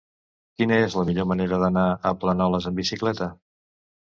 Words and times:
Quina 0.61 0.79
és 0.85 0.95
la 0.99 1.03
millor 1.09 1.27
manera 1.33 1.59
d'anar 1.65 1.85
a 1.91 2.15
Planoles 2.25 2.69
amb 2.71 2.83
bicicleta? 2.83 3.29